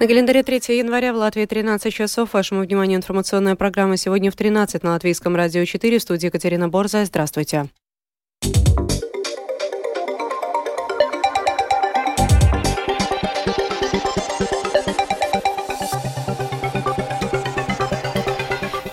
На 0.00 0.06
календаре 0.06 0.44
3 0.44 0.76
января 0.78 1.12
в 1.12 1.16
Латвии 1.16 1.44
13 1.44 1.92
часов. 1.92 2.32
Вашему 2.32 2.60
вниманию 2.60 2.98
информационная 2.98 3.56
программа 3.56 3.96
сегодня 3.96 4.30
в 4.30 4.36
13 4.36 4.84
на 4.84 4.90
Латвийском 4.90 5.34
радио 5.34 5.64
4 5.64 5.98
в 5.98 6.02
студии 6.02 6.26
Екатерина 6.26 6.68
Борза. 6.68 7.04
Здравствуйте. 7.04 7.68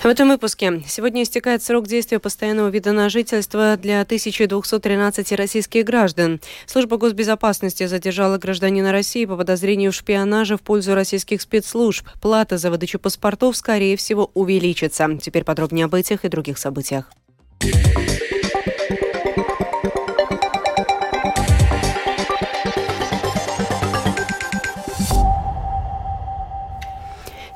В 0.05 0.07
этом 0.07 0.29
выпуске. 0.29 0.83
Сегодня 0.87 1.23
истекает 1.23 1.63
срок 1.63 1.87
действия 1.87 2.19
постоянного 2.19 2.67
вида 2.67 2.91
на 2.91 3.09
жительство 3.09 3.75
для 3.75 4.01
1213 4.01 5.31
российских 5.31 5.83
граждан. 5.83 6.39
Служба 6.67 6.97
госбезопасности 6.97 7.87
задержала 7.87 8.37
гражданина 8.37 8.91
России 8.91 9.25
по 9.25 9.35
подозрению 9.35 9.91
в 9.91 9.95
шпионаже 9.95 10.57
в 10.57 10.61
пользу 10.61 10.93
российских 10.93 11.41
спецслужб. 11.41 12.07
Плата 12.21 12.59
за 12.59 12.69
выдачу 12.69 12.99
паспортов, 12.99 13.57
скорее 13.57 13.97
всего, 13.97 14.29
увеличится. 14.35 15.17
Теперь 15.19 15.43
подробнее 15.43 15.85
об 15.85 15.95
этих 15.95 16.23
и 16.23 16.29
других 16.29 16.59
событиях. 16.59 17.09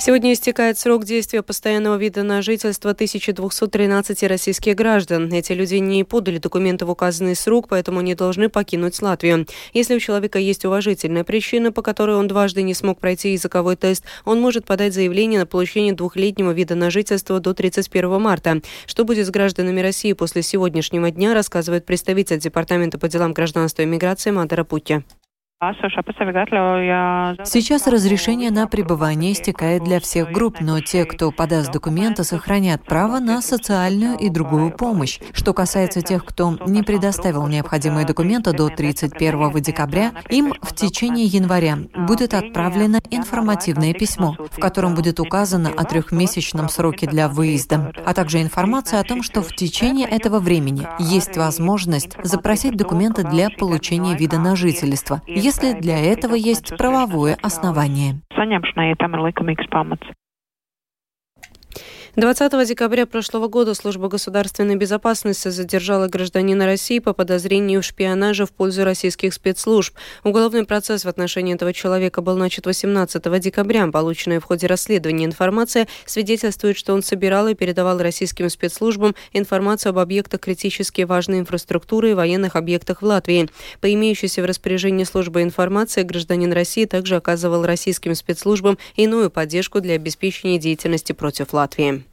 Сегодня 0.10 0.34
истекает 0.34 0.80
срок 0.80 1.06
действия 1.06 1.44
постоянного 1.44 1.96
вида 1.96 2.24
на 2.24 2.42
жительство 2.42 2.90
1213 2.90 4.24
российских 4.24 4.74
граждан. 4.74 5.32
Эти 5.32 5.52
люди 5.52 5.76
не 5.76 6.04
подали 6.04 6.40
документы 6.40 6.88
в 6.88 6.90
указанный 6.90 7.36
срок, 7.36 7.68
поэтому 7.70 8.02
не 8.02 8.16
должны 8.16 8.50
покинуть 8.50 9.00
Латвию. 9.04 9.46
Если 9.72 9.96
у 9.96 10.00
человека 10.00 10.40
есть 10.40 10.66
уважительная 10.66 11.24
причина, 11.24 11.72
по 11.72 11.84
которой 11.84 12.16
он 12.16 12.28
дважды 12.28 12.64
не 12.64 12.74
смог 12.74 13.00
пройти 13.00 13.34
языковой 13.34 13.76
тест, 13.76 14.04
он 14.26 14.42
может 14.42 14.66
подать 14.66 14.96
заявление 14.96 15.42
на 15.42 15.46
получение 15.46 15.94
двухлетнего 15.94 16.54
вида 16.54 16.74
на 16.74 16.90
жительство 16.90 17.40
до 17.40 17.54
31 17.54 18.20
марта. 18.20 18.62
Что 18.88 19.06
будет 19.06 19.28
с 19.28 19.30
гражданами 19.30 19.80
России 19.80 20.14
после 20.14 20.42
сегодняшнего 20.42 21.12
дня, 21.12 21.36
рассказывает 21.36 21.86
представитель 21.86 22.40
Департамента 22.40 22.98
по 22.98 23.08
делам 23.08 23.34
гражданства 23.34 23.84
и 23.84 23.86
миграции 23.86 24.32
Мадара 24.32 24.64
Путя. 24.64 25.04
Сейчас 27.44 27.86
разрешение 27.86 28.50
на 28.50 28.66
пребывание 28.66 29.34
истекает 29.34 29.84
для 29.84 30.00
всех 30.00 30.32
групп, 30.32 30.62
но 30.62 30.80
те, 30.80 31.04
кто 31.04 31.32
подаст 31.32 31.74
документы, 31.74 32.24
сохранят 32.24 32.86
право 32.86 33.20
на 33.20 33.42
социальную 33.42 34.18
и 34.18 34.30
другую 34.30 34.72
помощь. 34.72 35.20
Что 35.34 35.54
касается 35.54 36.02
тех, 36.02 36.24
кто 36.24 36.58
не 36.66 36.82
предоставил 36.82 37.46
необходимые 37.48 38.06
документы 38.06 38.54
до 38.54 38.70
31 38.70 39.52
декабря, 39.56 40.14
им 40.30 40.54
в 40.62 40.74
течение 40.74 41.26
января 41.26 41.78
будет 41.94 42.34
отправлено 42.34 43.02
информативное 43.12 43.94
письмо, 43.94 44.38
в 44.52 44.62
котором 44.62 44.96
будет 44.96 45.20
указано 45.20 45.72
о 45.76 45.84
трехмесячном 45.84 46.70
сроке 46.70 47.06
для 47.06 47.28
выезда, 47.28 47.92
а 48.06 48.14
также 48.14 48.42
информация 48.42 49.02
о 49.02 49.04
том, 49.04 49.24
что 49.24 49.42
в 49.42 49.54
течение 49.54 50.08
этого 50.08 50.40
времени 50.40 50.88
есть 51.00 51.36
возможность 51.36 52.16
запросить 52.24 52.78
документы 52.78 53.26
для 53.26 53.50
получения 53.50 54.16
вида 54.16 54.40
на 54.40 54.56
жительство 54.56 55.22
если 55.50 55.74
для 55.74 55.98
этого 55.98 56.36
есть 56.36 56.78
правовое 56.78 57.36
основание. 57.42 58.22
20 62.16 62.68
декабря 62.68 63.06
прошлого 63.06 63.48
года 63.48 63.76
служба 63.76 64.10
государственной 64.10 64.76
безопасности 64.76 65.50
задержала 65.50 66.08
гражданина 66.08 66.66
России 66.66 66.98
по 66.98 67.14
подозрению 67.14 67.84
в 67.84 67.86
шпионаже 67.86 68.48
в 68.48 68.52
пользу 68.52 68.84
российских 68.84 69.32
спецслужб. 69.32 69.96
Уголовный 70.24 70.66
процесс 70.66 71.06
в 71.06 71.08
отношении 71.08 71.54
этого 71.54 71.72
человека 71.72 72.22
был 72.22 72.36
начат 72.36 72.66
18 72.66 73.40
декабря. 73.40 73.88
Полученная 73.88 74.40
в 74.40 74.44
ходе 74.44 74.66
расследования 74.66 75.26
информация 75.26 75.88
свидетельствует, 76.06 76.78
что 76.78 76.94
он 76.94 77.04
собирал 77.04 77.48
и 77.48 77.54
передавал 77.54 78.00
российским 78.00 78.50
спецслужбам 78.50 79.14
информацию 79.34 79.92
об 79.92 80.00
объектах 80.00 80.42
критически 80.42 81.04
важной 81.04 81.40
инфраструктуры 81.40 82.12
и 82.12 82.16
военных 82.16 82.56
объектах 82.56 83.04
в 83.04 83.06
Латвии. 83.06 83.50
По 83.82 83.94
имеющейся 83.94 84.42
в 84.42 84.46
распоряжении 84.46 85.04
службы 85.04 85.44
информации, 85.44 86.02
гражданин 86.02 86.52
России 86.54 86.86
также 86.86 87.16
оказывал 87.16 87.66
российским 87.66 88.16
спецслужбам 88.16 88.80
иную 88.96 89.30
поддержку 89.30 89.80
для 89.80 89.94
обеспечения 89.94 90.58
деятельности 90.58 91.14
против 91.14 91.54
Латвии. 91.54 92.09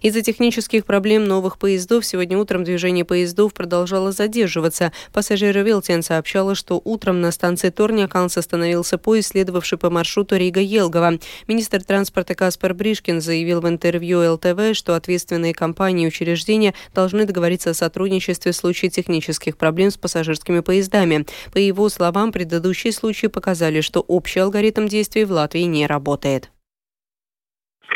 Из-за 0.00 0.22
технических 0.22 0.84
проблем 0.84 1.24
новых 1.24 1.58
поездов 1.58 2.04
сегодня 2.04 2.38
утром 2.38 2.64
движение 2.64 3.04
поездов 3.04 3.54
продолжало 3.54 4.12
задерживаться. 4.12 4.92
Пассажиры 5.12 5.62
Вилтен 5.62 6.02
сообщала, 6.02 6.54
что 6.54 6.80
утром 6.84 7.20
на 7.20 7.32
станции 7.32 7.70
Торняканс 7.70 8.36
остановился 8.36 8.98
поезд, 8.98 9.30
следовавший 9.30 9.78
по 9.78 9.90
маршруту 9.90 10.36
Рига-Елгова. 10.36 11.18
Министр 11.46 11.82
транспорта 11.82 12.34
Каспар 12.34 12.74
Бришкин 12.74 13.20
заявил 13.20 13.60
в 13.60 13.68
интервью 13.68 14.32
ЛТВ, 14.32 14.74
что 14.74 14.94
ответственные 14.94 15.54
компании 15.54 16.04
и 16.04 16.08
учреждения 16.08 16.74
должны 16.94 17.24
договориться 17.24 17.70
о 17.70 17.74
сотрудничестве 17.74 18.52
в 18.52 18.56
случае 18.56 18.90
технических 18.90 19.56
проблем 19.56 19.90
с 19.90 19.96
пассажирскими 19.96 20.60
поездами. 20.60 21.26
По 21.52 21.58
его 21.58 21.88
словам, 21.88 22.32
предыдущие 22.32 22.92
случаи 22.92 23.26
показали, 23.26 23.80
что 23.80 24.00
общий 24.00 24.40
алгоритм 24.40 24.86
действий 24.86 25.24
в 25.24 25.32
Латвии 25.32 25.62
не 25.62 25.86
работает. 25.86 26.51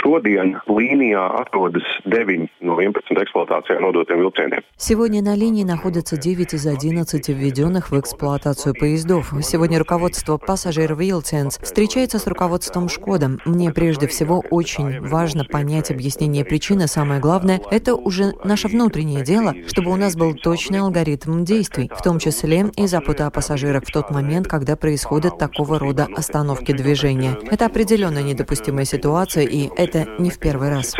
Šodien 0.03 0.57
līnijā 0.69 1.23
atrodas 1.41 1.87
9 2.05 2.49
no 2.61 2.77
11 2.77 3.23
эксплуатацией 3.23 3.81
нодотiem 3.81 4.21
vilcieniem. 4.21 4.63
Сегодня 4.77 5.23
на 5.23 5.35
линии 5.35 5.65
находятся 5.65 6.17
9 6.17 6.55
из 6.55 6.67
11 6.67 7.29
введенных 7.29 7.91
в 7.91 7.99
эксплуатацию 7.99 8.75
поездов. 8.75 9.33
Сегодня 9.43 9.79
руководство 9.79 10.37
пассажиров 10.37 10.99
Вилтенс 10.99 11.59
встречается 11.59 12.19
с 12.19 12.27
руководством 12.27 12.89
Шкода. 12.89 13.39
Мне 13.45 13.73
прежде 13.73 14.07
всего 14.07 14.45
очень 14.51 15.01
важно 15.01 15.45
понять 15.45 15.91
объяснение 15.91 16.45
причины. 16.45 16.89
Самое 16.89 17.21
главное, 17.21 17.61
это 17.71 17.95
уже 17.95 18.35
наше 18.45 18.69
внутреннее 18.69 19.25
дело, 19.25 19.55
чтобы 19.67 19.91
у 19.93 19.97
нас 19.97 20.15
был 20.15 20.35
точный 20.35 20.81
алгоритм 20.81 21.45
действий, 21.45 21.91
в 21.95 22.03
том 22.03 22.19
числе 22.19 22.67
и 22.77 22.87
забота 22.87 23.27
о 23.27 23.31
пассажирах 23.31 23.85
в 23.85 23.93
тот 23.93 24.11
момент, 24.11 24.47
когда 24.47 24.77
происходят 24.77 25.39
такого 25.39 25.79
рода 25.79 26.07
остановки 26.15 26.73
движения. 26.73 27.37
Это 27.51 27.67
определенно 27.67 28.23
недопустимая 28.23 28.85
ситуация, 28.85 29.45
и 29.45 29.71
это 29.77 29.86
это 29.87 30.07
не 30.19 30.31
в 30.31 30.39
первый 30.39 30.71
раз. 30.71 30.95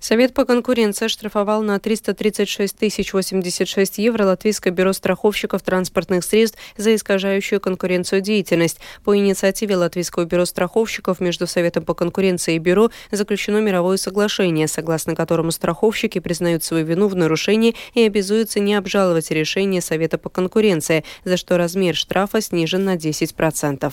Совет 0.00 0.32
по 0.32 0.44
конкуренции 0.44 1.08
штрафовал 1.08 1.62
на 1.62 1.80
336 1.80 2.76
тысяч 2.76 3.12
86 3.12 3.98
евро 3.98 4.24
Латвийское 4.26 4.72
бюро 4.72 4.92
страховщиков 4.92 5.60
транспортных 5.62 6.22
средств 6.22 6.58
за 6.76 6.94
искажающую 6.94 7.60
конкуренцию 7.60 8.20
деятельность. 8.20 8.80
По 9.04 9.16
инициативе 9.16 9.76
Латвийского 9.76 10.24
бюро 10.24 10.44
страховщиков 10.44 11.18
между 11.18 11.48
Советом 11.48 11.84
по 11.84 11.94
конкуренции 11.94 12.54
и 12.54 12.58
бюро 12.58 12.90
заключено 13.10 13.58
мировое 13.58 13.96
соглашение, 13.96 14.68
согласно 14.68 15.16
которому 15.16 15.50
страховщики 15.50 16.20
признают 16.20 16.62
свою 16.62 16.86
вину 16.86 17.08
в 17.08 17.16
нарушении 17.16 17.74
и 17.94 18.02
обязуются 18.02 18.60
не 18.60 18.76
обжаловать 18.76 19.32
решение 19.32 19.80
Совета 19.80 20.16
по 20.16 20.28
конкуренции, 20.28 21.04
за 21.24 21.36
что 21.36 21.58
размер 21.58 21.96
штрафа 21.96 22.40
снижен 22.40 22.84
на 22.84 22.94
10%. 22.94 23.92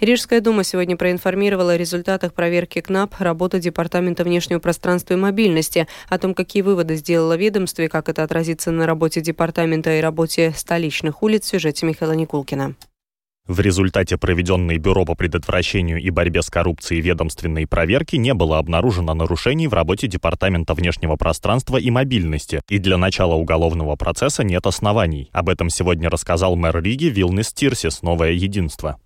Рижская 0.00 0.40
дума 0.40 0.62
сегодня 0.62 0.96
проинформировала 0.96 1.72
о 1.72 1.76
результатах 1.76 2.34
проверки 2.34 2.80
КНАП 2.80 3.14
работы 3.18 3.60
Департамента 3.60 4.24
внешнего 4.24 4.58
пространства 4.58 5.14
и 5.14 5.16
мобильности, 5.16 5.86
о 6.08 6.18
том, 6.18 6.34
какие 6.34 6.62
выводы 6.62 6.96
сделала 6.96 7.36
ведомство 7.36 7.82
и 7.82 7.88
как 7.88 8.08
это 8.10 8.22
отразится 8.22 8.70
на 8.70 8.86
работе 8.86 9.22
департамента 9.22 9.96
и 9.96 10.00
работе 10.00 10.52
столичных 10.54 11.22
улиц 11.22 11.44
в 11.44 11.48
сюжете 11.48 11.86
Михаила 11.86 12.12
Никулкина. 12.12 12.74
В 13.48 13.60
результате 13.60 14.16
проведенной 14.16 14.78
Бюро 14.78 15.04
по 15.04 15.14
предотвращению 15.14 16.00
и 16.00 16.10
борьбе 16.10 16.42
с 16.42 16.50
коррупцией 16.50 17.00
ведомственной 17.00 17.66
проверки 17.68 18.16
не 18.16 18.34
было 18.34 18.58
обнаружено 18.58 19.14
нарушений 19.14 19.68
в 19.68 19.74
работе 19.74 20.08
Департамента 20.08 20.74
внешнего 20.74 21.14
пространства 21.14 21.76
и 21.76 21.88
мобильности, 21.90 22.60
и 22.68 22.78
для 22.78 22.96
начала 22.98 23.34
уголовного 23.34 23.94
процесса 23.94 24.42
нет 24.42 24.66
оснований. 24.66 25.30
Об 25.32 25.48
этом 25.48 25.70
сегодня 25.70 26.10
рассказал 26.10 26.56
мэр 26.56 26.82
Риги 26.82 27.06
Вилнис 27.06 27.52
Тирсис 27.52 28.02
«Новое 28.02 28.32
единство». 28.32 28.98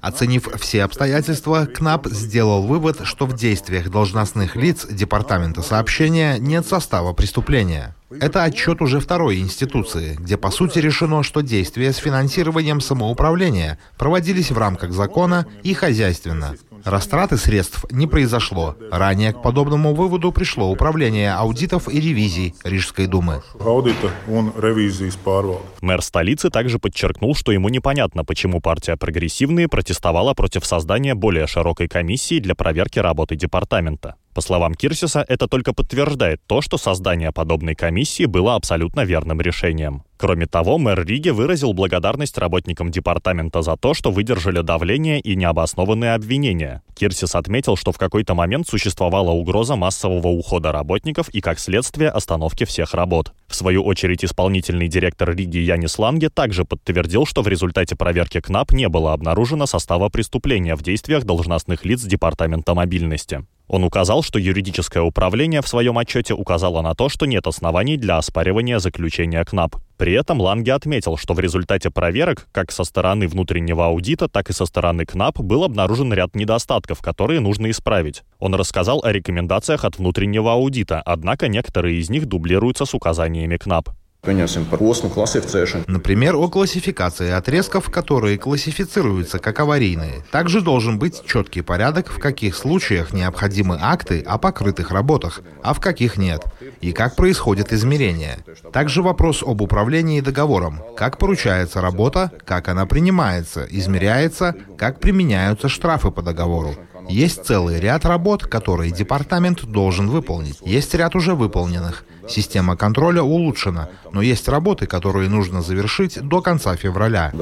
Оценив 0.00 0.48
все 0.60 0.84
обстоятельства, 0.84 1.66
КНАП 1.66 2.06
сделал 2.06 2.62
вывод, 2.62 3.00
что 3.04 3.26
в 3.26 3.34
действиях 3.34 3.90
должностных 3.90 4.56
лиц 4.56 4.86
Департамента 4.88 5.62
сообщения 5.62 6.38
нет 6.38 6.66
состава 6.66 7.12
преступления. 7.12 7.94
Это 8.08 8.44
отчет 8.44 8.80
уже 8.82 9.00
второй 9.00 9.38
институции, 9.40 10.14
где 10.14 10.36
по 10.36 10.50
сути 10.50 10.78
решено, 10.78 11.24
что 11.24 11.40
действия 11.40 11.92
с 11.92 11.96
финансированием 11.96 12.80
самоуправления 12.80 13.78
проводились 13.98 14.52
в 14.52 14.58
рамках 14.58 14.92
закона 14.92 15.46
и 15.64 15.74
хозяйственно. 15.74 16.54
Растраты 16.86 17.36
средств 17.36 17.84
не 17.90 18.06
произошло. 18.06 18.76
Ранее 18.92 19.32
к 19.32 19.42
подобному 19.42 19.92
выводу 19.92 20.30
пришло 20.30 20.70
Управление 20.70 21.32
аудитов 21.32 21.88
и 21.88 22.00
ревизий 22.00 22.54
Рижской 22.62 23.08
думы. 23.08 23.42
Мэр 25.80 26.02
столицы 26.02 26.48
также 26.48 26.78
подчеркнул, 26.78 27.34
что 27.34 27.50
ему 27.50 27.68
непонятно, 27.70 28.24
почему 28.24 28.60
партия 28.60 28.96
«Прогрессивные» 28.96 29.66
протестовала 29.66 30.32
против 30.34 30.64
создания 30.64 31.16
более 31.16 31.48
широкой 31.48 31.88
комиссии 31.88 32.38
для 32.38 32.54
проверки 32.54 33.00
работы 33.00 33.34
департамента. 33.34 34.14
По 34.36 34.42
словам 34.42 34.74
Кирсиса, 34.74 35.24
это 35.26 35.48
только 35.48 35.72
подтверждает 35.72 36.42
то, 36.46 36.60
что 36.60 36.76
создание 36.76 37.32
подобной 37.32 37.74
комиссии 37.74 38.26
было 38.26 38.54
абсолютно 38.54 39.00
верным 39.00 39.40
решением. 39.40 40.02
Кроме 40.18 40.44
того, 40.44 40.76
мэр 40.76 41.06
Риги 41.06 41.30
выразил 41.30 41.72
благодарность 41.72 42.36
работникам 42.36 42.90
департамента 42.90 43.62
за 43.62 43.78
то, 43.78 43.94
что 43.94 44.10
выдержали 44.10 44.60
давление 44.60 45.20
и 45.20 45.36
необоснованные 45.36 46.12
обвинения. 46.12 46.82
Кирсис 46.94 47.34
отметил, 47.34 47.76
что 47.76 47.92
в 47.92 47.98
какой-то 47.98 48.34
момент 48.34 48.68
существовала 48.68 49.30
угроза 49.30 49.74
массового 49.74 50.28
ухода 50.28 50.70
работников 50.70 51.30
и, 51.30 51.40
как 51.40 51.58
следствие, 51.58 52.10
остановки 52.10 52.64
всех 52.64 52.92
работ. 52.92 53.32
В 53.48 53.54
свою 53.54 53.82
очередь, 53.84 54.22
исполнительный 54.22 54.88
директор 54.88 55.34
Риги 55.34 55.58
Янис 55.58 55.98
Ланге 55.98 56.28
также 56.28 56.66
подтвердил, 56.66 57.24
что 57.24 57.40
в 57.40 57.48
результате 57.48 57.96
проверки 57.96 58.42
КНАП 58.42 58.72
не 58.72 58.90
было 58.90 59.14
обнаружено 59.14 59.64
состава 59.64 60.10
преступления 60.10 60.76
в 60.76 60.82
действиях 60.82 61.24
должностных 61.24 61.86
лиц 61.86 62.02
Департамента 62.02 62.74
мобильности. 62.74 63.46
Он 63.68 63.84
указал, 63.84 64.22
что 64.22 64.38
юридическое 64.38 65.02
управление 65.02 65.60
в 65.60 65.68
своем 65.68 65.98
отчете 65.98 66.34
указало 66.34 66.82
на 66.82 66.94
то, 66.94 67.08
что 67.08 67.26
нет 67.26 67.46
оснований 67.46 67.96
для 67.96 68.16
оспаривания 68.16 68.78
заключения 68.78 69.44
КНАП. 69.44 69.76
При 69.96 70.12
этом 70.12 70.40
Ланге 70.40 70.74
отметил, 70.74 71.16
что 71.16 71.34
в 71.34 71.40
результате 71.40 71.90
проверок, 71.90 72.48
как 72.52 72.70
со 72.70 72.84
стороны 72.84 73.26
внутреннего 73.26 73.86
аудита, 73.86 74.28
так 74.28 74.50
и 74.50 74.52
со 74.52 74.66
стороны 74.66 75.04
КНАП, 75.04 75.40
был 75.40 75.64
обнаружен 75.64 76.12
ряд 76.12 76.34
недостатков, 76.36 77.00
которые 77.00 77.40
нужно 77.40 77.70
исправить. 77.70 78.22
Он 78.38 78.54
рассказал 78.54 79.02
о 79.02 79.10
рекомендациях 79.10 79.84
от 79.84 79.98
внутреннего 79.98 80.52
аудита, 80.52 81.02
однако 81.04 81.48
некоторые 81.48 81.98
из 81.98 82.10
них 82.10 82.26
дублируются 82.26 82.84
с 82.84 82.94
указаниями 82.94 83.56
КНАП. 83.56 83.90
Например, 85.86 86.36
о 86.36 86.48
классификации 86.48 87.30
отрезков, 87.30 87.90
которые 87.90 88.38
классифицируются 88.38 89.38
как 89.38 89.60
аварийные. 89.60 90.24
Также 90.30 90.60
должен 90.60 90.98
быть 90.98 91.22
четкий 91.24 91.62
порядок, 91.62 92.10
в 92.10 92.18
каких 92.18 92.56
случаях 92.56 93.12
необходимы 93.12 93.78
акты 93.80 94.20
о 94.20 94.38
покрытых 94.38 94.90
работах, 94.90 95.42
а 95.62 95.74
в 95.74 95.80
каких 95.80 96.16
нет, 96.16 96.44
и 96.80 96.92
как 96.92 97.16
происходит 97.16 97.72
измерение. 97.72 98.38
Также 98.72 99.02
вопрос 99.02 99.42
об 99.42 99.62
управлении 99.62 100.20
договором, 100.20 100.82
как 100.96 101.18
поручается 101.18 101.80
работа, 101.80 102.32
как 102.44 102.68
она 102.68 102.86
принимается, 102.86 103.66
измеряется, 103.70 104.54
как 104.76 105.00
применяются 105.00 105.68
штрафы 105.68 106.10
по 106.10 106.22
договору. 106.22 106.74
Есть 107.08 107.44
целый 107.44 107.78
ряд 107.78 108.04
работ, 108.04 108.46
которые 108.46 108.90
департамент 108.90 109.64
должен 109.64 110.08
выполнить. 110.08 110.58
Есть 110.62 110.94
ряд 110.94 111.14
уже 111.14 111.34
выполненных. 111.34 112.04
Система 112.28 112.76
контроля 112.76 113.22
улучшена, 113.22 113.88
но 114.12 114.22
есть 114.22 114.48
работы, 114.48 114.86
которые 114.86 115.28
нужно 115.28 115.62
завершить 115.62 116.20
до 116.20 116.40
конца 116.40 116.76
февраля. 116.76 117.32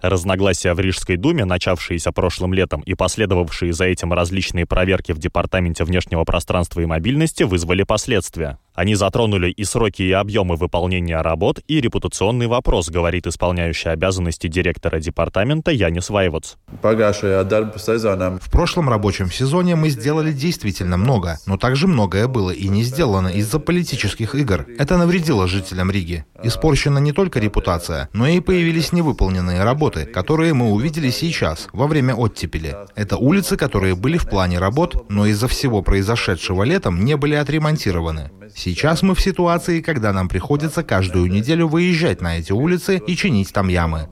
Разногласия 0.00 0.74
в 0.74 0.80
Рижской 0.80 1.16
думе, 1.16 1.44
начавшиеся 1.44 2.12
прошлым 2.12 2.54
летом 2.54 2.80
и 2.82 2.94
последовавшие 2.94 3.72
за 3.72 3.84
этим 3.86 4.12
различные 4.12 4.66
проверки 4.66 5.12
в 5.12 5.18
Департаменте 5.18 5.84
внешнего 5.84 6.24
пространства 6.24 6.80
и 6.80 6.86
мобильности, 6.86 7.42
вызвали 7.42 7.82
последствия. 7.82 8.58
Они 8.76 8.94
затронули 8.94 9.50
и 9.50 9.64
сроки, 9.64 10.02
и 10.02 10.12
объемы 10.12 10.56
выполнения 10.56 11.22
работ, 11.22 11.60
и 11.66 11.80
репутационный 11.80 12.46
вопрос, 12.46 12.90
говорит 12.90 13.26
исполняющий 13.26 13.88
обязанности 13.88 14.48
директора 14.48 15.00
департамента 15.00 15.70
Янис 15.70 16.10
Вайвоц. 16.10 16.56
В 16.82 18.50
прошлом 18.50 18.90
рабочем 18.90 19.30
сезоне 19.30 19.76
мы 19.76 19.88
сделали 19.88 20.30
действительно 20.30 20.98
много, 20.98 21.38
но 21.46 21.56
также 21.56 21.86
многое 21.86 22.28
было 22.28 22.50
и 22.50 22.68
не 22.68 22.82
сделано 22.82 23.28
из-за 23.28 23.58
политических 23.58 24.34
игр. 24.34 24.66
Это 24.78 24.98
навредило 24.98 25.48
жителям 25.48 25.90
Риги. 25.90 26.26
Испорчена 26.42 26.98
не 26.98 27.12
только 27.12 27.40
репутация, 27.40 28.10
но 28.12 28.26
и 28.26 28.40
появились 28.40 28.92
невыполненные 28.92 29.64
работы, 29.64 30.04
которые 30.04 30.52
мы 30.52 30.70
увидели 30.70 31.08
сейчас, 31.08 31.68
во 31.72 31.86
время 31.86 32.14
оттепели. 32.14 32.76
Это 32.94 33.16
улицы, 33.16 33.56
которые 33.56 33.94
были 33.94 34.18
в 34.18 34.28
плане 34.28 34.58
работ, 34.58 35.06
но 35.08 35.24
из-за 35.24 35.48
всего 35.48 35.80
произошедшего 35.80 36.62
летом 36.62 37.02
не 37.06 37.16
были 37.16 37.36
отремонтированы. 37.36 38.30
Сейчас 38.66 39.04
мы 39.04 39.14
в 39.14 39.20
ситуации, 39.20 39.80
когда 39.80 40.12
нам 40.12 40.28
приходится 40.28 40.82
каждую 40.82 41.30
неделю 41.30 41.68
выезжать 41.68 42.20
на 42.20 42.38
эти 42.38 42.50
улицы 42.50 43.00
и 43.06 43.14
чинить 43.14 43.52
там 43.52 43.68
ямы. 43.68 44.08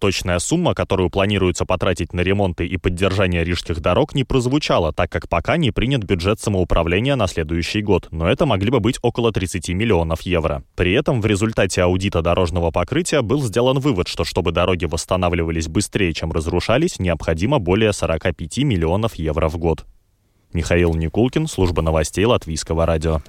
Точная 0.00 0.40
сумма, 0.40 0.74
которую 0.74 1.08
планируется 1.08 1.64
потратить 1.64 2.12
на 2.12 2.22
ремонты 2.22 2.66
и 2.66 2.76
поддержание 2.78 3.44
рижских 3.44 3.78
дорог, 3.78 4.16
не 4.16 4.24
прозвучала, 4.24 4.92
так 4.92 5.08
как 5.08 5.28
пока 5.28 5.56
не 5.56 5.70
принят 5.70 6.02
бюджет 6.02 6.40
самоуправления 6.40 7.14
на 7.14 7.28
следующий 7.28 7.80
год, 7.80 8.08
но 8.10 8.28
это 8.28 8.44
могли 8.44 8.72
бы 8.72 8.80
быть 8.80 8.98
около 9.02 9.30
30 9.30 9.68
миллионов 9.68 10.22
евро. 10.22 10.64
При 10.74 10.92
этом 10.92 11.20
в 11.20 11.26
результате 11.26 11.82
аудита 11.82 12.22
дорожного 12.22 12.72
покрытия 12.72 13.22
был 13.22 13.40
сделан 13.40 13.78
вывод, 13.78 14.08
что 14.08 14.24
чтобы 14.24 14.50
дороги 14.50 14.86
восстанавливались 14.86 15.68
быстрее, 15.68 16.12
чем 16.12 16.32
разрушались, 16.32 16.98
необходимо 16.98 17.60
более 17.60 17.92
45 17.92 18.58
миллионов 18.64 19.14
евро 19.14 19.48
в 19.48 19.58
год. 19.58 19.86
Михаил 20.52 20.94
Никулкин, 20.94 21.46
служба 21.46 21.82
новостей 21.82 22.24
Латвийского 22.24 22.86
радио. 22.86 23.20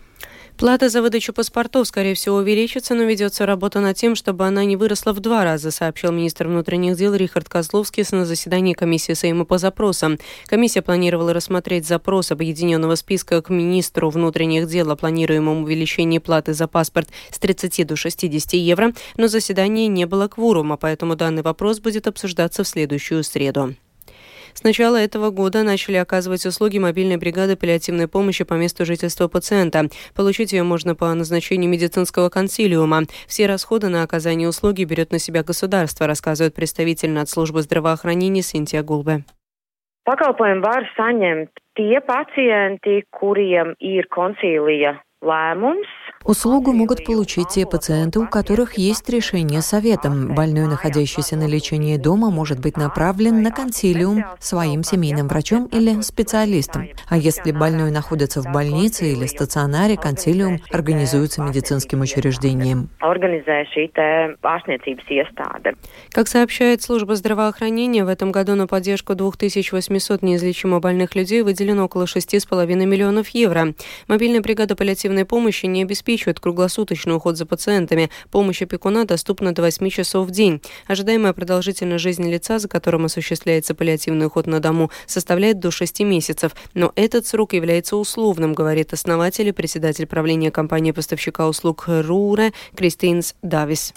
Плата 0.57 0.89
за 0.89 1.01
выдачу 1.01 1.33
паспортов, 1.33 1.87
скорее 1.87 2.13
всего, 2.13 2.35
увеличится, 2.35 2.93
но 2.93 3.03
ведется 3.03 3.47
работа 3.47 3.79
над 3.79 3.97
тем, 3.97 4.15
чтобы 4.15 4.45
она 4.45 4.63
не 4.63 4.75
выросла 4.75 5.11
в 5.11 5.19
два 5.19 5.43
раза, 5.43 5.71
сообщил 5.71 6.11
министр 6.11 6.47
внутренних 6.47 6.97
дел 6.97 7.15
Рихард 7.15 7.49
Козловский 7.49 8.05
на 8.11 8.25
заседании 8.25 8.73
комиссии 8.73 9.13
Сейма 9.13 9.45
по 9.45 9.57
запросам. 9.57 10.19
Комиссия 10.45 10.83
планировала 10.83 11.33
рассмотреть 11.33 11.87
запрос 11.87 12.31
объединенного 12.31 12.93
списка 12.93 13.41
к 13.41 13.49
министру 13.49 14.11
внутренних 14.11 14.67
дел 14.67 14.91
о 14.91 14.95
планируемом 14.95 15.63
увеличении 15.63 16.19
платы 16.19 16.53
за 16.53 16.67
паспорт 16.67 17.09
с 17.31 17.39
30 17.39 17.87
до 17.87 17.95
60 17.95 18.53
евро, 18.53 18.93
но 19.17 19.27
заседание 19.27 19.87
не 19.87 20.05
было 20.05 20.27
кворума, 20.27 20.77
поэтому 20.77 21.15
данный 21.15 21.41
вопрос 21.41 21.79
будет 21.79 22.05
обсуждаться 22.05 22.63
в 22.63 22.67
следующую 22.67 23.23
среду. 23.23 23.73
С 24.53 24.63
начала 24.63 24.97
этого 24.97 25.29
года 25.29 25.63
начали 25.63 25.97
оказывать 25.97 26.45
услуги 26.45 26.77
мобильной 26.77 27.17
бригады 27.17 27.55
паллиативной 27.55 28.07
помощи 28.07 28.43
по 28.43 28.55
месту 28.55 28.85
жительства 28.85 29.27
пациента. 29.27 29.85
Получить 30.15 30.53
ее 30.53 30.63
можно 30.63 30.95
по 30.95 31.13
назначению 31.13 31.69
медицинского 31.69 32.29
консилиума. 32.29 33.03
Все 33.27 33.47
расходы 33.47 33.89
на 33.89 34.03
оказание 34.03 34.47
услуги 34.47 34.83
берет 34.83 35.11
на 35.11 35.19
себя 35.19 35.43
государство, 35.43 36.07
рассказывает 36.07 36.55
представитель 36.55 37.11
службы 37.27 37.61
здравоохранения 37.61 38.41
Синтия 38.41 38.83
Гулбе. 38.83 39.23
Pakalpojumu 40.01 40.65
var 40.65 40.87
saņemt 40.97 41.61
tie 41.77 41.99
pacienti, 42.01 43.03
kuriem 43.13 43.75
ir 43.77 44.07
koncīlija 44.09 44.95
lēmums 45.21 45.91
Услугу 46.23 46.71
могут 46.71 47.03
получить 47.03 47.49
те 47.49 47.65
пациенты, 47.65 48.19
у 48.19 48.27
которых 48.27 48.77
есть 48.77 49.09
решение 49.09 49.61
советом. 49.61 50.35
Больной, 50.35 50.67
находящийся 50.67 51.35
на 51.35 51.47
лечении 51.47 51.97
дома, 51.97 52.29
может 52.29 52.59
быть 52.59 52.77
направлен 52.77 53.41
на 53.41 53.51
консилиум 53.51 54.23
своим 54.39 54.83
семейным 54.83 55.27
врачом 55.27 55.65
или 55.65 56.01
специалистом. 56.01 56.89
А 57.09 57.17
если 57.17 57.51
больной 57.51 57.89
находится 57.89 58.41
в 58.41 58.51
больнице 58.51 59.11
или 59.11 59.25
стационаре, 59.25 59.97
консилиум 59.97 60.59
организуется 60.71 61.41
медицинским 61.41 62.01
учреждением. 62.01 62.89
Как 66.11 66.27
сообщает 66.27 66.83
служба 66.83 67.15
здравоохранения, 67.15 68.05
в 68.05 68.09
этом 68.09 68.31
году 68.31 68.55
на 68.55 68.67
поддержку 68.67 69.15
2800 69.15 70.21
неизлечимо 70.21 70.79
больных 70.79 71.15
людей 71.15 71.41
выделено 71.41 71.85
около 71.85 72.03
6,5 72.03 72.75
миллионов 72.85 73.29
евро. 73.29 73.73
Мобильная 74.07 74.41
бригада 74.41 74.75
паллиативной 74.75 75.25
помощи 75.25 75.65
не 75.65 75.81
обеспечивает 75.81 76.10
обеспечивает 76.11 76.39
круглосуточный 76.39 77.15
уход 77.15 77.37
за 77.37 77.45
пациентами. 77.45 78.09
Помощь 78.31 78.61
опекуна 78.61 79.05
доступна 79.05 79.53
до 79.53 79.61
8 79.61 79.89
часов 79.89 80.27
в 80.27 80.31
день. 80.31 80.61
Ожидаемая 80.87 81.33
продолжительность 81.33 82.03
жизни 82.03 82.31
лица, 82.31 82.59
за 82.59 82.67
которым 82.67 83.05
осуществляется 83.05 83.73
паллиативный 83.73 84.25
уход 84.25 84.47
на 84.47 84.59
дому, 84.59 84.91
составляет 85.05 85.59
до 85.59 85.71
6 85.71 86.01
месяцев. 86.01 86.51
Но 86.73 86.91
этот 86.95 87.25
срок 87.25 87.53
является 87.53 87.95
условным, 87.95 88.53
говорит 88.53 88.93
основатель 88.93 89.47
и 89.47 89.53
председатель 89.53 90.05
правления 90.05 90.51
компании-поставщика 90.51 91.47
услуг 91.47 91.85
РУРе 91.87 92.51
Кристинс 92.75 93.35
Давис. 93.41 93.93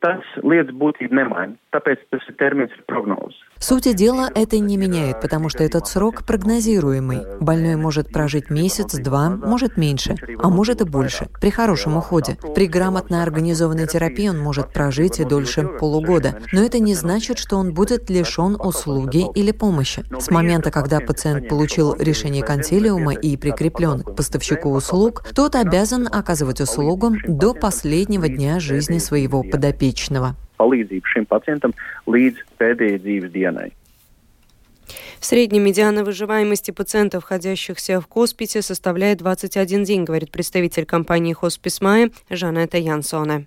Tas 0.00 0.24
lietas 0.40 0.72
būtību 0.80 1.12
nemaina, 1.12 1.58
tāpēc 1.76 2.00
tas 2.08 2.24
ir 2.28 2.36
termins 2.40 2.72
prognozes. 2.88 3.49
Сути 3.60 3.92
дела 3.92 4.30
это 4.34 4.58
не 4.58 4.78
меняет, 4.78 5.20
потому 5.20 5.50
что 5.50 5.62
этот 5.62 5.86
срок 5.86 6.24
прогнозируемый. 6.24 7.20
Больной 7.40 7.76
может 7.76 8.10
прожить 8.10 8.48
месяц, 8.48 8.94
два, 8.94 9.28
может 9.28 9.76
меньше, 9.76 10.16
а 10.42 10.48
может 10.48 10.80
и 10.80 10.84
больше, 10.84 11.28
при 11.42 11.50
хорошем 11.50 11.98
уходе. 11.98 12.38
При 12.54 12.66
грамотно 12.66 13.22
организованной 13.22 13.86
терапии 13.86 14.28
он 14.28 14.38
может 14.38 14.72
прожить 14.72 15.20
и 15.20 15.24
дольше 15.24 15.64
полугода. 15.78 16.38
Но 16.52 16.62
это 16.62 16.78
не 16.78 16.94
значит, 16.94 17.38
что 17.38 17.58
он 17.58 17.74
будет 17.74 18.08
лишен 18.08 18.56
услуги 18.58 19.26
или 19.34 19.52
помощи. 19.52 20.04
С 20.18 20.30
момента, 20.30 20.70
когда 20.70 21.00
пациент 21.00 21.48
получил 21.48 21.94
решение 21.94 22.42
консилиума 22.42 23.12
и 23.12 23.36
прикреплен 23.36 24.02
к 24.02 24.16
поставщику 24.16 24.70
услуг, 24.70 25.24
тот 25.34 25.54
обязан 25.54 26.08
оказывать 26.10 26.62
услугу 26.62 27.12
до 27.26 27.52
последнего 27.52 28.26
дня 28.26 28.58
жизни 28.58 28.98
своего 28.98 29.42
подопечного 29.42 30.34
palīdzību 30.60 31.14
šim 31.16 31.28
pacientam 31.30 31.76
līdz 32.06 32.46
pēdējai 32.60 33.04
dzīves 33.04 33.36
dienai. 33.36 33.70
В 35.20 35.24
среднем 35.26 35.64
медиана 35.64 36.02
выживаемости 36.02 36.70
пациентов, 36.70 37.24
находящихся 37.24 38.00
в 38.00 38.08
хосписе, 38.08 38.62
составляет 38.62 39.18
21 39.18 39.84
день, 39.84 40.04
говорит 40.04 40.32
представитель 40.32 40.86
компании 40.86 41.32
«Хоспис 41.32 41.80
Майя» 41.80 42.10
Жанетта 42.30 42.78
Янсоне. 42.78 43.46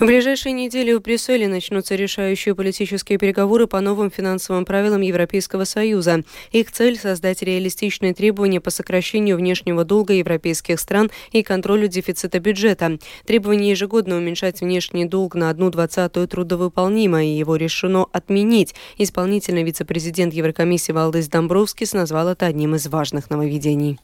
В 0.00 0.06
ближайшие 0.06 0.54
недели 0.54 0.94
в 0.94 1.02
Брюсселе 1.02 1.46
начнутся 1.46 1.94
решающие 1.94 2.54
политические 2.54 3.18
переговоры 3.18 3.66
по 3.66 3.82
новым 3.82 4.10
финансовым 4.10 4.64
правилам 4.64 5.02
Европейского 5.02 5.64
Союза. 5.64 6.24
Их 6.52 6.72
цель– 6.72 6.98
создать 6.98 7.42
реалистичные 7.42 8.14
требования 8.14 8.62
по 8.62 8.70
сокращению 8.70 9.36
внешнего 9.36 9.84
долга 9.84 10.14
европейских 10.14 10.80
стран 10.80 11.10
и 11.32 11.42
контролю 11.42 11.86
дефицита 11.86 12.40
бюджета. 12.40 12.98
Требование 13.26 13.72
ежегодно 13.72 14.16
уменьшать 14.16 14.62
внешний 14.62 15.04
долг 15.04 15.34
на 15.34 15.50
одну 15.50 15.68
двадцатую 15.68 16.26
трудовыполнимо, 16.28 17.22
и 17.22 17.36
его 17.36 17.56
решено 17.56 18.06
отменить. 18.10 18.74
Исполнительный 18.96 19.64
вице-президент 19.64 20.32
Еврокомиссии 20.32 20.92
Валдес 20.92 21.28
Домбровскис 21.28 21.92
назвал 21.92 22.28
это 22.28 22.46
одним 22.46 22.74
из 22.74 22.86
важных 22.86 23.28
нововведений. 23.28 23.98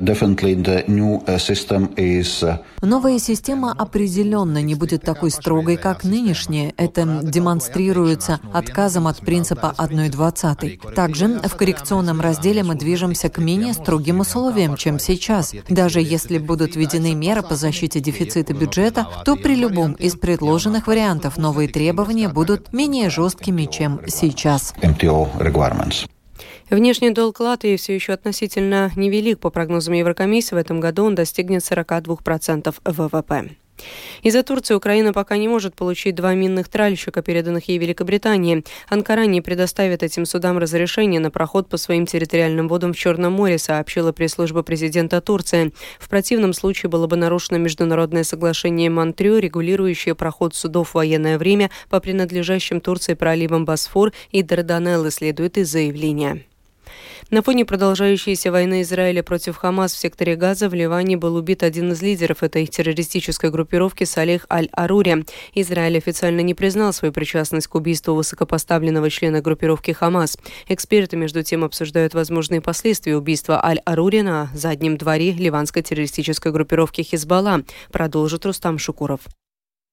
Uh, 0.00 0.14
uh, 1.26 2.58
Новая 2.80 3.18
система 3.18 3.72
определенно 3.72 4.62
не 4.62 4.74
будет 4.74 5.02
такой 5.02 5.30
строгой, 5.30 5.76
как 5.76 6.04
нынешняя. 6.04 6.72
Это 6.78 7.20
демонстрируется 7.22 8.40
отказом 8.54 9.06
от 9.06 9.18
принципа 9.18 9.74
1,20. 9.76 10.94
Также 10.94 11.28
в 11.40 11.54
коррекционном 11.54 12.22
разделе 12.22 12.62
мы 12.62 12.76
движемся 12.76 13.28
к 13.28 13.36
менее 13.36 13.74
строгим 13.74 14.20
условиям, 14.20 14.76
чем 14.76 14.98
сейчас. 14.98 15.54
Даже 15.68 16.00
если 16.00 16.38
будут 16.38 16.76
введены 16.76 17.14
меры 17.14 17.42
по 17.42 17.54
защите 17.54 18.00
дефицита 18.00 18.54
бюджета, 18.54 19.06
то 19.26 19.36
при 19.36 19.54
любом 19.54 19.92
из 19.92 20.14
предложенных 20.14 20.86
вариантов 20.86 21.36
новые 21.36 21.68
требования 21.68 22.30
будут 22.30 22.72
менее 22.72 23.10
жесткими, 23.10 23.66
чем 23.66 24.00
сейчас. 24.06 24.72
Внешний 26.70 27.10
долг 27.10 27.40
Латвии 27.40 27.76
все 27.76 27.96
еще 27.96 28.12
относительно 28.12 28.92
невелик. 28.94 29.40
По 29.40 29.50
прогнозам 29.50 29.94
Еврокомиссии, 29.94 30.54
в 30.54 30.58
этом 30.58 30.78
году 30.78 31.04
он 31.04 31.16
достигнет 31.16 31.62
42% 31.62 32.74
ВВП. 32.84 33.50
Из-за 34.22 34.44
Турции 34.44 34.74
Украина 34.74 35.12
пока 35.12 35.36
не 35.36 35.48
может 35.48 35.74
получить 35.74 36.14
два 36.14 36.34
минных 36.34 36.68
тральщика, 36.68 37.22
переданных 37.22 37.66
ей 37.66 37.78
Великобритании. 37.78 38.62
Анкара 38.88 39.24
не 39.24 39.40
предоставит 39.40 40.04
этим 40.04 40.26
судам 40.26 40.58
разрешение 40.58 41.18
на 41.18 41.32
проход 41.32 41.68
по 41.68 41.76
своим 41.76 42.06
территориальным 42.06 42.68
водам 42.68 42.92
в 42.92 42.96
Черном 42.96 43.32
море, 43.32 43.58
сообщила 43.58 44.12
пресс-служба 44.12 44.62
президента 44.62 45.20
Турции. 45.20 45.72
В 45.98 46.08
противном 46.08 46.52
случае 46.52 46.90
было 46.90 47.08
бы 47.08 47.16
нарушено 47.16 47.58
международное 47.58 48.22
соглашение 48.22 48.90
Монтрё, 48.90 49.38
регулирующее 49.38 50.14
проход 50.14 50.54
судов 50.54 50.90
в 50.90 50.94
военное 50.94 51.36
время 51.36 51.70
по 51.88 51.98
принадлежащим 51.98 52.80
Турции 52.80 53.14
проливам 53.14 53.64
Босфор 53.64 54.12
и 54.30 54.42
Дарданеллы, 54.44 55.10
следует 55.10 55.58
из 55.58 55.68
заявления. 55.68 56.44
На 57.30 57.42
фоне 57.42 57.64
продолжающейся 57.64 58.50
войны 58.50 58.82
Израиля 58.82 59.22
против 59.22 59.56
Хамас 59.56 59.92
в 59.94 59.98
секторе 59.98 60.34
Газа 60.34 60.68
в 60.68 60.74
Ливане 60.74 61.16
был 61.16 61.36
убит 61.36 61.62
один 61.62 61.92
из 61.92 62.02
лидеров 62.02 62.42
этой 62.42 62.66
террористической 62.66 63.52
группировки 63.52 64.02
Салих 64.02 64.46
Аль-Арури. 64.50 65.24
Израиль 65.54 65.98
официально 65.98 66.40
не 66.40 66.54
признал 66.54 66.92
свою 66.92 67.12
причастность 67.12 67.68
к 67.68 67.74
убийству 67.76 68.14
высокопоставленного 68.16 69.08
члена 69.10 69.40
группировки 69.40 69.92
Хамас. 69.92 70.38
Эксперты, 70.66 71.16
между 71.16 71.44
тем, 71.44 71.62
обсуждают 71.62 72.14
возможные 72.14 72.60
последствия 72.60 73.16
убийства 73.16 73.64
Аль-Арури 73.64 74.22
на 74.22 74.50
заднем 74.52 74.96
дворе 74.96 75.30
ливанской 75.30 75.82
террористической 75.82 76.50
группировки 76.50 77.02
Хизбалла, 77.02 77.62
продолжит 77.92 78.44
Рустам 78.44 78.76
Шукуров. 78.76 79.20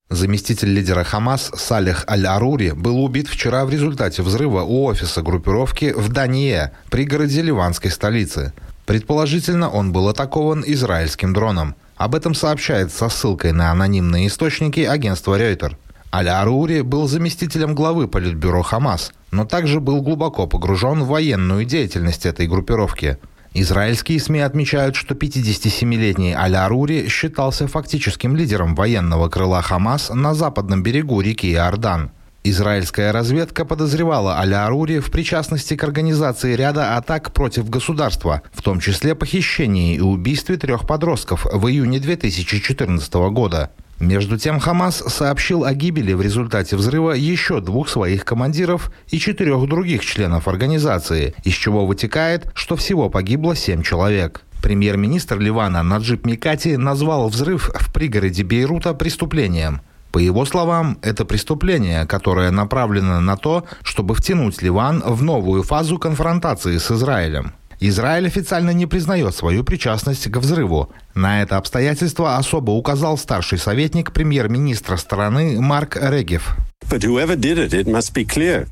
Заместитель 0.10 0.70
лидера 0.70 1.04
Хамас 1.04 1.52
Салих 1.54 2.06
Аль-Арури 2.10 2.72
был 2.72 3.04
убит 3.04 3.28
вчера 3.28 3.66
в 3.66 3.70
результате 3.70 4.22
взрыва 4.22 4.62
у 4.62 4.86
офиса 4.86 5.22
группировки 5.22 5.92
в 5.92 6.08
Дание, 6.08 6.72
пригороде 6.90 7.42
ливанской 7.42 7.92
столицы. 7.92 8.54
Предположительно, 8.86 9.70
он 9.70 9.92
был 9.92 10.08
атакован 10.08 10.64
израильским 10.66 11.34
дроном. 11.34 11.76
Об 11.98 12.16
этом 12.16 12.36
сообщает 12.36 12.94
со 12.94 13.10
ссылкой 13.10 13.52
на 13.52 13.70
анонимные 13.70 14.28
источники 14.28 14.80
агентство 14.80 15.38
Рейтер. 15.38 15.78
Аль-Арури 16.14 16.82
был 16.82 17.10
заместителем 17.10 17.76
главы 17.76 18.08
Политбюро 18.08 18.62
Хамас, 18.62 19.12
но 19.32 19.44
также 19.44 19.82
был 19.82 20.02
глубоко 20.02 20.48
погружен 20.48 21.04
в 21.04 21.08
военную 21.08 21.66
деятельность 21.66 22.26
этой 22.26 22.48
группировки– 22.48 23.18
Израильские 23.60 24.20
СМИ 24.20 24.42
отмечают, 24.42 24.96
что 24.96 25.16
57-летний 25.16 26.32
Аль-Арури 26.34 27.08
считался 27.08 27.68
фактическим 27.68 28.36
лидером 28.36 28.76
военного 28.76 29.30
крыла 29.30 29.64
Хамас 29.64 30.12
на 30.12 30.36
западном 30.36 30.84
берегу 30.84 31.20
реки 31.22 31.52
Иордан. 31.52 32.12
Израильская 32.44 33.12
разведка 33.12 33.66
подозревала 33.66 34.38
Аля-Арури 34.38 35.00
в 35.00 35.10
причастности 35.10 35.76
к 35.76 35.84
организации 35.84 36.54
ряда 36.56 36.98
атак 36.98 37.34
против 37.34 37.68
государства, 37.68 38.44
в 38.54 38.62
том 38.62 38.80
числе 38.80 39.16
похищении 39.16 39.96
и 39.96 40.02
убийстве 40.02 40.58
трех 40.58 40.86
подростков 40.86 41.48
в 41.52 41.68
июне 41.68 42.00
2014 42.00 43.12
года. 43.32 43.72
Между 44.00 44.38
тем 44.38 44.60
Хамас 44.60 45.04
сообщил 45.08 45.64
о 45.64 45.74
гибели 45.74 46.14
в 46.14 46.22
результате 46.22 46.76
взрыва 46.76 47.12
еще 47.12 47.62
двух 47.62 47.90
своих 47.90 48.26
командиров 48.26 48.92
и 49.10 49.18
четырех 49.18 49.68
других 49.68 50.06
членов 50.06 50.48
организации, 50.48 51.34
из 51.44 51.54
чего 51.54 51.86
вытекает, 51.86 52.52
что 52.54 52.76
всего 52.76 53.10
погибло 53.10 53.56
семь 53.56 53.82
человек. 53.82 54.44
Премьер-министр 54.62 55.40
Ливана 55.40 55.82
Наджиб 55.82 56.26
Микати 56.26 56.76
назвал 56.76 57.30
взрыв 57.30 57.72
в 57.74 57.92
пригороде 57.92 58.44
Бейрута 58.44 58.94
преступлением. 58.94 59.82
По 60.12 60.20
его 60.20 60.46
словам, 60.46 60.98
это 61.02 61.26
преступление, 61.26 62.06
которое 62.06 62.52
направлено 62.52 63.20
на 63.20 63.36
то, 63.36 63.66
чтобы 63.84 64.16
втянуть 64.16 64.62
Ливан 64.62 65.02
в 65.06 65.24
новую 65.24 65.64
фазу 65.64 65.98
конфронтации 65.98 66.78
с 66.78 66.92
Израилем. 66.92 67.54
Израиль 67.80 68.28
официально 68.28 68.72
не 68.72 68.86
признает 68.86 69.36
свою 69.36 69.64
причастность 69.64 70.30
к 70.32 70.38
взрыву. 70.38 70.90
На 71.14 71.42
это 71.42 71.58
обстоятельство 71.58 72.38
особо 72.38 72.72
указал 72.72 73.18
старший 73.18 73.58
советник 73.58 74.12
премьер-министра 74.12 74.98
страны 74.98 75.62
Марк 75.62 75.98
Регев. 76.00 76.56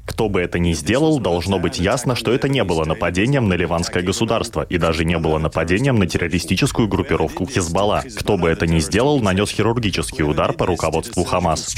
Кто 0.05 0.29
бы 0.29 0.39
это 0.39 0.57
ни 0.57 0.74
сделал, 0.74 1.19
должно 1.19 1.59
быть 1.59 1.79
ясно, 1.79 2.15
что 2.15 2.31
это 2.31 2.47
не 2.47 2.63
было 2.63 2.85
нападением 2.85 3.50
на 3.50 3.55
ливанское 3.55 4.03
государство 4.03 4.62
и 4.62 4.77
даже 4.77 5.03
не 5.03 5.17
было 5.17 5.38
нападением 5.38 5.97
на 5.97 6.07
террористическую 6.07 6.88
группировку 6.88 7.45
Хизбалла. 7.45 8.03
Кто 8.17 8.38
бы 8.38 8.50
это 8.50 8.67
ни 8.67 8.79
сделал, 8.79 9.19
нанес 9.19 9.50
хирургический 9.50 10.24
удар 10.24 10.53
по 10.53 10.65
руководству 10.65 11.25
Хамас. 11.25 11.74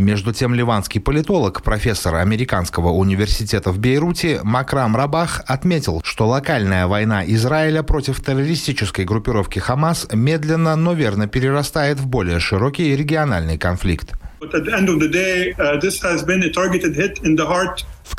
Между 0.00 0.32
тем, 0.32 0.54
ливанский 0.54 0.98
политолог, 0.98 1.62
профессор 1.62 2.14
Американского 2.14 2.88
университета 2.88 3.70
в 3.70 3.78
Бейруте 3.78 4.40
Макрам 4.42 4.96
Рабах 4.96 5.42
отметил, 5.46 6.00
что 6.04 6.26
локальная 6.26 6.86
война 6.86 7.22
Израиля 7.26 7.82
против 7.82 8.24
террористической 8.24 9.04
группировки 9.04 9.58
Хамас 9.58 10.08
медленно, 10.10 10.74
но 10.74 10.94
верно 10.94 11.26
перерастает 11.26 12.00
в 12.00 12.06
более 12.06 12.40
широкий 12.40 12.96
региональный 12.96 13.58
конфликт. 13.58 14.14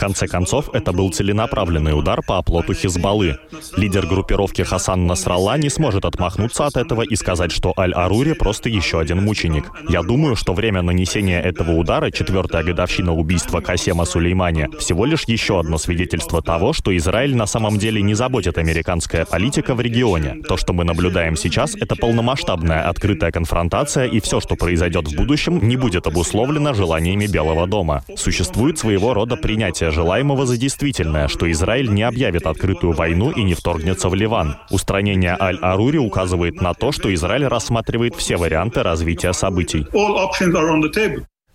Конце 0.01 0.27
концов, 0.27 0.72
это 0.74 0.93
был 0.93 1.12
целенаправленный 1.12 1.98
удар 1.98 2.24
по 2.25 2.39
оплоту 2.39 2.74
Хизбаллы. 2.74 3.38
Лидер 3.77 4.08
группировки 4.08 4.63
Хасан 4.63 5.05
Насралла 5.05 5.60
не 5.60 5.70
сможет 5.70 6.05
отмахнуться 6.05 6.65
от 6.65 6.75
этого 6.75 7.03
и 7.03 7.15
сказать, 7.15 7.51
что 7.51 7.72
Аль-Арури 7.77 8.34
просто 8.34 8.67
еще 8.67 9.00
один 9.00 9.24
мученик. 9.24 9.65
Я 9.88 10.01
думаю, 10.01 10.36
что 10.36 10.53
время 10.53 10.81
нанесения 10.81 11.39
этого 11.39 11.74
удара, 11.74 12.10
четвертая 12.10 12.63
годовщина 12.63 13.13
убийства 13.13 13.62
Касема 13.62 14.05
Сулеймани, 14.05 14.70
всего 14.79 15.05
лишь 15.05 15.25
еще 15.27 15.60
одно 15.60 15.77
свидетельство 15.77 16.41
того, 16.41 16.74
что 16.74 16.98
Израиль 16.98 17.36
на 17.36 17.46
самом 17.46 17.77
деле 17.77 18.01
не 18.01 18.15
заботит 18.15 18.58
американская 18.58 19.25
политика 19.25 19.75
в 19.75 19.81
регионе. 19.81 20.41
То, 20.48 20.58
что 20.58 20.74
мы 20.74 20.84
наблюдаем 20.84 21.36
сейчас, 21.36 21.75
это 21.75 21.96
полномасштабная 21.96 22.89
открытая 22.89 23.31
конфронтация, 23.31 24.05
и 24.08 24.20
все, 24.20 24.39
что 24.39 24.55
произойдет 24.55 25.08
в 25.08 25.15
будущем, 25.15 25.60
не 25.62 25.77
будет 25.77 26.08
обусловлено 26.08 26.74
желаниями 26.74 27.27
Белого 27.27 27.67
дома. 27.67 28.03
Существует 28.15 28.79
своего 28.79 29.13
рода 29.13 29.36
принятие 29.36 29.90
желаемого 29.91 30.45
за 30.45 30.57
действительное, 30.57 31.27
что 31.27 31.51
Израиль 31.51 31.91
не 31.91 32.03
объявит 32.03 32.45
открытую 32.48 32.93
войну 32.93 33.31
и 33.31 33.43
не 33.43 33.53
вторгнется 33.53 34.10
в 34.10 34.15
Ливан. 34.15 34.57
Устранение 34.69 35.38
Аль-Арури 35.39 35.98
указывает 35.98 36.62
на 36.62 36.74
то, 36.74 36.91
что 36.91 37.13
Израиль 37.13 37.48
рассматривает 37.48 38.15
все 38.15 38.38
варианты 38.38 38.83
развития 38.83 39.33
событий. 39.33 39.86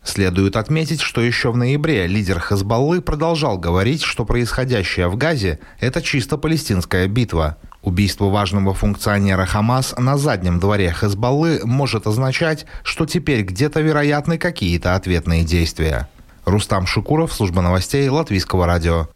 Следует 0.06 0.54
отметить, 0.54 1.00
что 1.00 1.20
еще 1.20 1.50
в 1.50 1.56
ноябре 1.56 2.06
лидер 2.06 2.38
Хезбаллы 2.38 3.00
продолжал 3.00 3.58
говорить, 3.58 4.02
что 4.02 4.24
происходящее 4.24 5.08
в 5.08 5.16
Газе– 5.16 5.58
это 5.80 6.00
чисто 6.00 6.38
палестинская 6.38 7.08
битва. 7.08 7.56
Убийство 7.82 8.26
важного 8.26 8.72
функционера 8.72 9.46
Хамас 9.46 9.94
на 9.98 10.16
заднем 10.16 10.60
дворе 10.60 10.92
Хезбаллы 10.92 11.60
может 11.64 12.06
означать, 12.06 12.66
что 12.84 13.04
теперь 13.04 13.42
где-то 13.42 13.80
вероятны 13.80 14.38
какие-то 14.38 14.94
ответные 14.94 15.42
действия. 15.42 16.08
Рустам 16.46 16.86
Шукуров, 16.86 17.32
служба 17.32 17.60
новостей 17.60 18.08
Латвийского 18.08 18.66
радио. 18.66 19.08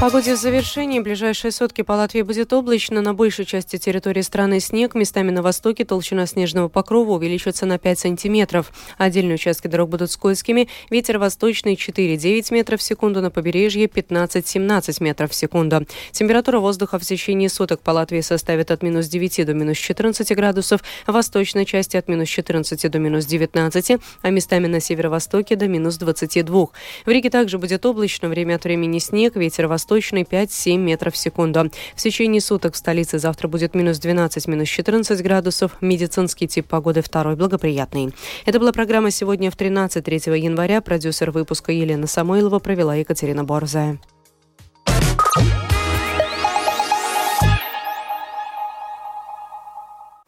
Погоде 0.00 0.36
в 0.36 0.38
завершении. 0.38 1.00
Ближайшие 1.00 1.50
сутки 1.50 1.82
по 1.82 1.92
Латвии 1.92 2.22
будет 2.22 2.52
облачно. 2.52 3.02
На 3.02 3.14
большей 3.14 3.44
части 3.44 3.78
территории 3.78 4.20
страны 4.20 4.60
снег. 4.60 4.94
Местами 4.94 5.32
на 5.32 5.42
востоке 5.42 5.84
толщина 5.84 6.24
снежного 6.26 6.68
покрова 6.68 7.14
увеличится 7.14 7.66
на 7.66 7.78
5 7.78 7.98
сантиметров. 7.98 8.72
Отдельные 8.96 9.34
участки 9.34 9.66
дорог 9.66 9.88
будут 9.88 10.12
скользкими. 10.12 10.68
Ветер 10.88 11.18
восточный 11.18 11.74
4-9 11.74 12.54
метров 12.54 12.80
в 12.80 12.82
секунду. 12.84 13.20
На 13.20 13.32
побережье 13.32 13.86
15-17 13.86 15.02
метров 15.02 15.32
в 15.32 15.34
секунду. 15.34 15.84
Температура 16.12 16.60
воздуха 16.60 17.00
в 17.00 17.02
течение 17.02 17.48
суток 17.48 17.80
по 17.80 17.90
Латвии 17.90 18.20
составит 18.20 18.70
от 18.70 18.84
минус 18.84 19.08
9 19.08 19.46
до 19.46 19.54
минус 19.54 19.78
14 19.78 20.32
градусов. 20.36 20.80
В 21.08 21.12
восточной 21.12 21.64
части 21.64 21.96
от 21.96 22.06
минус 22.06 22.28
14 22.28 22.88
до 22.88 22.98
минус 23.00 23.26
19, 23.26 23.98
а 24.22 24.30
местами 24.30 24.68
на 24.68 24.78
северо-востоке 24.78 25.56
до 25.56 25.66
минус 25.66 25.96
22. 25.96 26.66
В 27.04 27.08
Риге 27.08 27.30
также 27.30 27.58
будет 27.58 27.84
облачно. 27.84 28.28
Время 28.28 28.54
от 28.54 28.64
времени 28.64 29.00
снег. 29.00 29.34
Ветер 29.34 29.66
восточный 29.66 29.87
восточный 29.88 30.22
5-7 30.22 30.76
метров 30.76 31.14
в 31.14 31.16
секунду. 31.16 31.70
В 31.94 32.02
течение 32.02 32.42
суток 32.42 32.74
в 32.74 32.76
столице 32.76 33.18
завтра 33.18 33.48
будет 33.48 33.74
минус 33.74 33.98
12, 33.98 34.46
минус 34.46 34.68
14 34.68 35.22
градусов. 35.22 35.78
Медицинский 35.80 36.46
тип 36.46 36.66
погоды 36.66 37.00
второй 37.00 37.36
благоприятный. 37.36 38.12
Это 38.44 38.60
была 38.60 38.72
программа 38.72 39.10
«Сегодня 39.10 39.50
в 39.50 39.56
13 39.56 40.04
3 40.04 40.16
января». 40.38 40.82
Продюсер 40.82 41.30
выпуска 41.30 41.72
Елена 41.72 42.06
Самойлова 42.06 42.58
провела 42.58 42.96
Екатерина 42.96 43.44
Борзая. 43.44 43.98